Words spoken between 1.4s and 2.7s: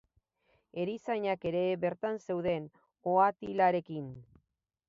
ere bertan zeuden,